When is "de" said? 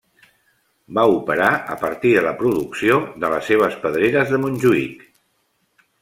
2.15-2.23, 3.25-3.29, 4.37-4.39